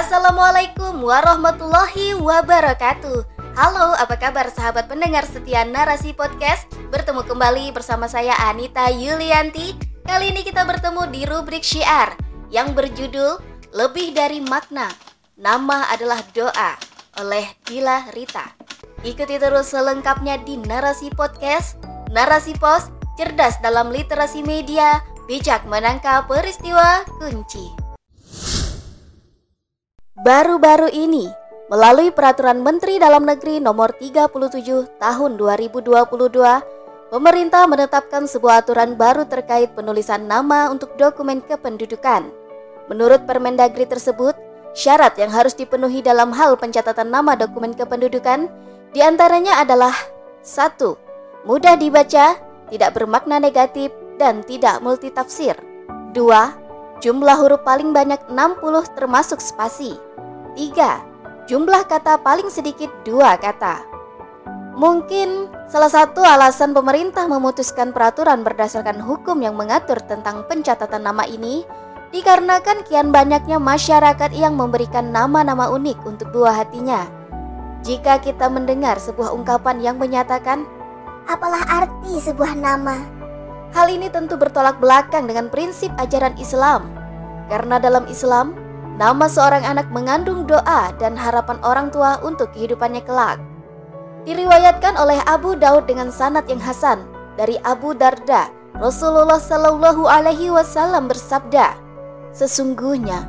[0.00, 3.20] Assalamualaikum warahmatullahi wabarakatuh.
[3.52, 6.72] Halo, apa kabar sahabat pendengar setia Narasi Podcast?
[6.88, 9.76] Bertemu kembali bersama saya Anita Yulianti.
[10.08, 12.16] Kali ini kita bertemu di rubrik syiar
[12.48, 13.44] yang berjudul
[13.76, 14.88] Lebih dari Makna.
[15.36, 16.80] Nama adalah Doa
[17.20, 18.56] oleh Dila Rita.
[19.04, 21.76] Ikuti terus selengkapnya di Narasi Podcast.
[22.08, 22.88] Narasi Pos,
[23.20, 27.79] cerdas dalam literasi media, bijak menangkap peristiwa kunci.
[30.20, 31.32] Baru-baru ini,
[31.72, 35.80] melalui Peraturan Menteri Dalam Negeri Nomor 37 Tahun 2022,
[37.08, 42.28] pemerintah menetapkan sebuah aturan baru terkait penulisan nama untuk dokumen kependudukan.
[42.92, 44.36] Menurut Permendagri tersebut,
[44.76, 48.44] syarat yang harus dipenuhi dalam hal pencatatan nama dokumen kependudukan
[48.92, 49.96] di antaranya adalah
[50.44, 51.48] 1.
[51.48, 52.36] Mudah dibaca,
[52.68, 53.88] tidak bermakna negatif,
[54.20, 55.56] dan tidak multitafsir.
[56.12, 56.69] 2.
[57.00, 59.96] Jumlah huruf paling banyak 60 termasuk spasi.
[60.52, 61.48] 3.
[61.48, 63.80] Jumlah kata paling sedikit dua kata.
[64.76, 71.64] Mungkin salah satu alasan pemerintah memutuskan peraturan berdasarkan hukum yang mengatur tentang pencatatan nama ini
[72.12, 77.08] dikarenakan kian banyaknya masyarakat yang memberikan nama-nama unik untuk buah hatinya.
[77.80, 80.68] Jika kita mendengar sebuah ungkapan yang menyatakan,
[81.24, 83.19] "Apalah arti sebuah nama?"
[83.70, 86.90] Hal ini tentu bertolak belakang dengan prinsip ajaran Islam.
[87.46, 88.54] Karena dalam Islam,
[89.00, 93.40] Nama seorang anak mengandung doa dan harapan orang tua untuk kehidupannya kelak.
[94.28, 97.08] Diriwayatkan oleh Abu Daud dengan sanad yang hasan
[97.40, 101.80] dari Abu Darda, Rasulullah Shallallahu Alaihi Wasallam bersabda,
[102.36, 103.24] "Sesungguhnya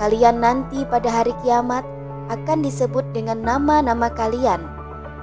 [0.00, 1.84] kalian nanti pada hari kiamat
[2.32, 4.64] akan disebut dengan nama-nama kalian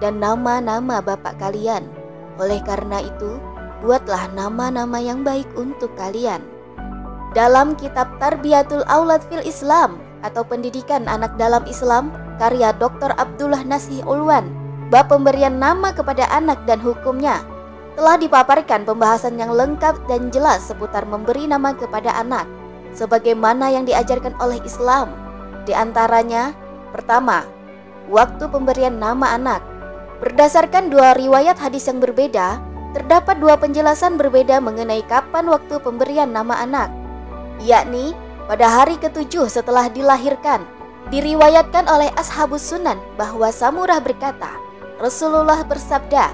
[0.06, 1.90] dan nama-nama bapak kalian.
[2.38, 3.42] Oleh karena itu,
[3.82, 6.44] buatlah nama-nama yang baik untuk kalian."
[7.38, 12.10] Dalam kitab Tarbiyatul Aulad fil Islam atau Pendidikan Anak dalam Islam
[12.42, 13.14] karya Dr.
[13.20, 14.50] Abdullah Nasih Ulwan,
[14.90, 17.44] bab pemberian nama kepada anak dan hukumnya,
[18.00, 22.48] telah dipaparkan pembahasan yang lengkap dan jelas seputar memberi nama kepada anak,
[22.96, 25.12] sebagaimana yang diajarkan oleh Islam.
[25.68, 26.56] Di antaranya,
[26.96, 27.46] pertama,
[28.10, 29.62] waktu pemberian nama anak.
[30.20, 32.60] Berdasarkan dua riwayat hadis yang berbeda,
[32.96, 37.00] terdapat dua penjelasan berbeda mengenai kapan waktu pemberian nama anak
[37.64, 38.16] yakni
[38.48, 40.64] pada hari ketujuh setelah dilahirkan.
[41.10, 44.54] Diriwayatkan oleh Ashabus Sunan bahwa Samurah berkata,
[45.02, 46.34] Rasulullah bersabda,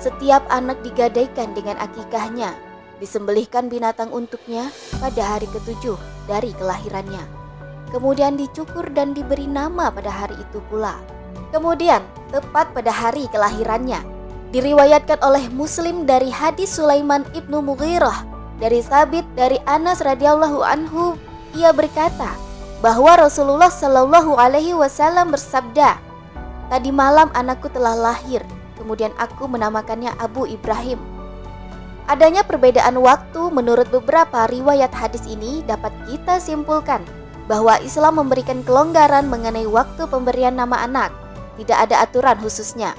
[0.00, 2.56] setiap anak digadaikan dengan akikahnya,
[3.04, 7.20] disembelihkan binatang untuknya pada hari ketujuh dari kelahirannya.
[7.92, 10.96] Kemudian dicukur dan diberi nama pada hari itu pula.
[11.52, 12.00] Kemudian,
[12.32, 14.00] tepat pada hari kelahirannya,
[14.54, 18.22] diriwayatkan oleh Muslim dari hadis Sulaiman ibnu Mughirah
[18.62, 21.18] dari Sabit dari Anas radhiyallahu anhu
[21.58, 22.38] ia berkata
[22.78, 25.98] bahwa Rasulullah shallallahu alaihi wasallam bersabda,
[26.70, 28.46] "Tadi malam anakku telah lahir,
[28.78, 31.02] kemudian aku menamakannya Abu Ibrahim."
[32.06, 37.02] Adanya perbedaan waktu menurut beberapa riwayat hadis ini dapat kita simpulkan
[37.48, 41.10] bahwa Islam memberikan kelonggaran mengenai waktu pemberian nama anak.
[41.56, 42.92] Tidak ada aturan khususnya.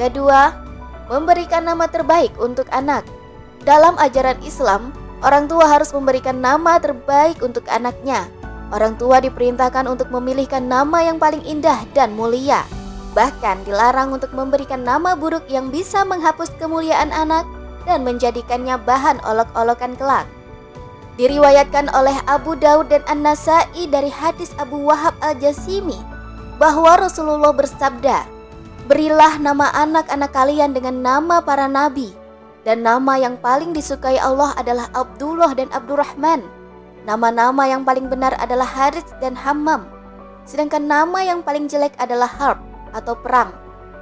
[0.00, 0.69] Kedua,
[1.10, 3.02] memberikan nama terbaik untuk anak
[3.60, 4.88] dalam ajaran Islam,
[5.20, 8.24] orang tua harus memberikan nama terbaik untuk anaknya.
[8.72, 12.64] Orang tua diperintahkan untuk memilihkan nama yang paling indah dan mulia.
[13.12, 17.44] Bahkan dilarang untuk memberikan nama buruk yang bisa menghapus kemuliaan anak
[17.84, 20.24] dan menjadikannya bahan olok-olokan kelak.
[21.18, 25.98] Diriwayatkan oleh Abu Daud dan An-Nasai dari hadis Abu Wahab Al-Jasimi
[26.56, 28.24] bahwa Rasulullah bersabda,
[28.90, 32.10] "Berilah nama anak-anak kalian dengan nama para nabi
[32.66, 36.42] dan nama yang paling disukai Allah adalah Abdullah dan Abdurrahman.
[37.06, 39.86] Nama-nama yang paling benar adalah Haris dan Hammam.
[40.42, 42.58] Sedangkan nama yang paling jelek adalah Harb
[42.90, 43.54] atau perang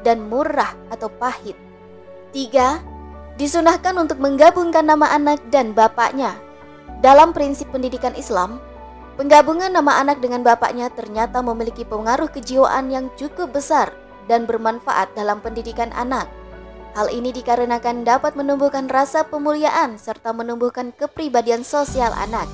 [0.08, 1.60] dan murah atau pahit.
[2.32, 2.80] Tiga,
[3.36, 6.32] disunahkan untuk menggabungkan nama anak dan bapaknya.
[7.04, 8.56] Dalam prinsip pendidikan Islam,
[9.20, 15.40] penggabungan nama anak dengan bapaknya ternyata memiliki pengaruh kejiwaan yang cukup besar dan bermanfaat dalam
[15.40, 16.28] pendidikan anak.
[16.92, 22.46] Hal ini dikarenakan dapat menumbuhkan rasa pemuliaan serta menumbuhkan kepribadian sosial anak.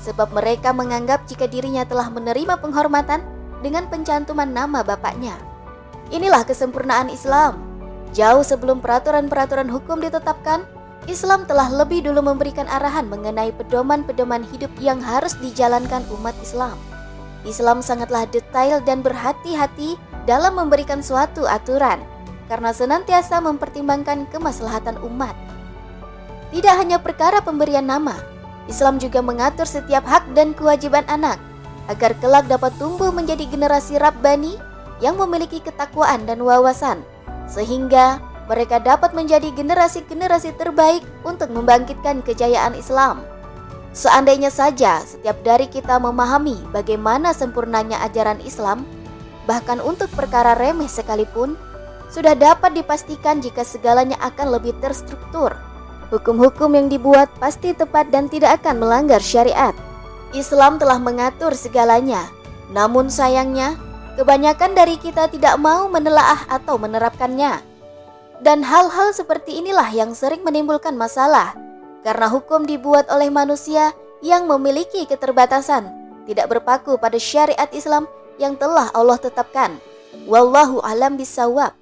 [0.00, 3.20] Sebab mereka menganggap jika dirinya telah menerima penghormatan
[3.60, 5.36] dengan pencantuman nama bapaknya.
[6.08, 7.60] Inilah kesempurnaan Islam.
[8.10, 10.66] Jauh sebelum peraturan-peraturan hukum ditetapkan,
[11.06, 16.76] Islam telah lebih dulu memberikan arahan mengenai pedoman-pedoman hidup yang harus dijalankan umat Islam.
[17.48, 19.96] Islam sangatlah detail dan berhati-hati
[20.28, 22.02] dalam memberikan suatu aturan
[22.50, 25.32] karena senantiasa mempertimbangkan kemaslahatan umat.
[26.50, 28.18] Tidak hanya perkara pemberian nama,
[28.66, 31.38] Islam juga mengatur setiap hak dan kewajiban anak.
[31.90, 34.54] agar kelak dapat tumbuh menjadi generasi Rabbani
[35.02, 37.02] yang memiliki ketakwaan dan wawasan,
[37.50, 43.26] sehingga mereka dapat menjadi generasi-generasi terbaik untuk membangkitkan kejayaan Islam.
[43.90, 48.86] Seandainya saja setiap dari kita memahami bagaimana sempurnanya ajaran Islam,
[49.50, 51.58] bahkan untuk perkara remeh sekalipun,
[52.06, 55.58] sudah dapat dipastikan jika segalanya akan lebih terstruktur.
[56.14, 59.74] Hukum-hukum yang dibuat pasti tepat dan tidak akan melanggar syariat.
[60.30, 62.30] Islam telah mengatur segalanya,
[62.70, 63.74] namun sayangnya
[64.14, 67.58] kebanyakan dari kita tidak mau menelaah atau menerapkannya.
[68.38, 71.58] Dan hal-hal seperti inilah yang sering menimbulkan masalah,
[72.06, 73.90] karena hukum dibuat oleh manusia
[74.22, 75.90] yang memiliki keterbatasan,
[76.24, 78.06] tidak berpaku pada syariat Islam
[78.40, 79.76] yang telah Allah tetapkan.
[80.24, 81.79] Wallahu alam bisawab.